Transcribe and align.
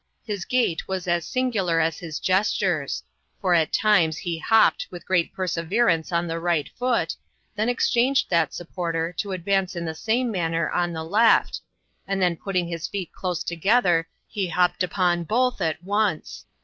His 0.25 0.45
gait 0.45 0.87
was 0.87 1.07
as 1.07 1.27
singular 1.27 1.79
as 1.79 1.99
his 1.99 2.19
gestures, 2.19 3.03
for 3.39 3.53
at 3.53 3.71
times 3.71 4.17
he 4.17 4.39
hopped 4.39 4.87
with 4.89 5.05
great 5.05 5.31
perseverance 5.31 6.11
on 6.11 6.25
the 6.25 6.39
right 6.39 6.67
foot, 6.75 7.15
then 7.55 7.69
exchanged 7.69 8.27
that 8.31 8.51
supporter 8.51 9.13
to 9.19 9.31
advance 9.31 9.75
in 9.75 9.85
the 9.85 9.93
same 9.93 10.31
manner 10.31 10.71
on 10.71 10.91
the 10.91 11.03
left, 11.05 11.61
and 12.07 12.19
then 12.19 12.35
putting 12.35 12.67
his 12.67 12.87
feet 12.87 13.11
close 13.13 13.43
together 13.43 14.07
he 14.27 14.47
hopped 14.47 14.81
upon 14.81 15.23
both 15.23 15.61
at 15.61 15.83
once. 15.83 16.47